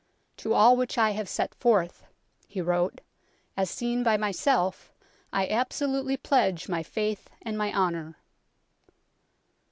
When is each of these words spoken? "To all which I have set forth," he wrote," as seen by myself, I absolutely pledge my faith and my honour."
"To 0.37 0.53
all 0.55 0.75
which 0.77 0.97
I 0.97 1.11
have 1.11 1.29
set 1.29 1.53
forth," 1.53 2.07
he 2.47 2.59
wrote," 2.59 3.01
as 3.55 3.69
seen 3.69 4.01
by 4.01 4.17
myself, 4.17 4.91
I 5.31 5.45
absolutely 5.47 6.17
pledge 6.17 6.67
my 6.67 6.81
faith 6.81 7.29
and 7.43 7.55
my 7.55 7.71
honour." 7.71 8.17